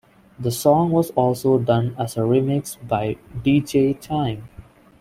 [0.39, 4.49] The song was also done as a remix by DeeJay Time.